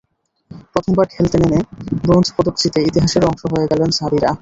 [0.73, 1.59] প্রথমবার খেলতে নেমে
[2.01, 4.31] ব্রোঞ্জ পদক জিতে ইতিহাসেরও অংশ হয়ে গেলেন সাবিরা।